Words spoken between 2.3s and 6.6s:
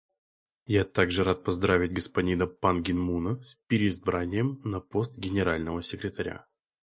Пан Ги Муна с переизбранием на пост Генерального секретаря.